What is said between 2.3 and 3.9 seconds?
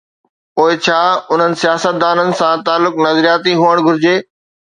سان تعلق نظرياتي هئڻ